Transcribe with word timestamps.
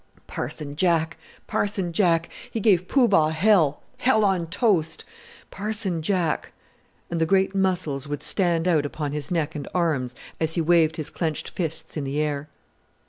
Parson 0.25 0.75
Jack, 0.75 1.15
Parson 1.45 1.93
Jack 1.93 2.33
he 2.49 2.59
gave 2.59 2.87
Poo 2.87 3.07
Bah 3.07 3.29
hell 3.29 3.83
hell 3.97 4.25
on 4.25 4.47
toast! 4.47 5.05
Parson 5.51 6.01
Jack!" 6.01 6.51
And 7.11 7.21
the 7.21 7.27
great 7.27 7.53
muscles 7.53 8.07
would 8.07 8.23
stand 8.23 8.67
out 8.67 8.83
upon 8.83 9.11
his 9.11 9.29
neck 9.29 9.53
and 9.53 9.67
arms 9.75 10.15
as 10.39 10.55
he 10.55 10.59
waved 10.61 10.95
his 10.95 11.11
clenched 11.11 11.51
fists 11.51 11.97
in 11.97 12.03
the 12.03 12.19
air. 12.19 12.49